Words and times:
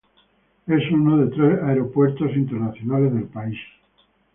Es 0.65 0.91
uno 0.91 1.15
de 1.17 1.27
tres 1.27 1.61
aeropuertos 1.61 2.31
internacionales 2.35 3.13
del 3.13 3.25
país. 3.25 3.59